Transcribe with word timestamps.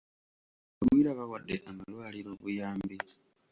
Abagwira 0.73 1.09
bawadde 1.19 1.55
amalwaliro 1.69 2.29
obuyambi. 2.35 2.97